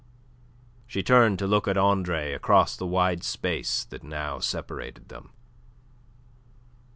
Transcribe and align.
She 0.87 1.03
turned 1.03 1.37
to 1.37 1.45
look 1.45 1.67
at 1.67 1.77
Andre 1.77 2.33
across 2.33 2.75
the 2.75 2.87
wide 2.87 3.23
space 3.23 3.83
that 3.85 4.01
now 4.03 4.39
separated 4.39 5.09
them. 5.09 5.29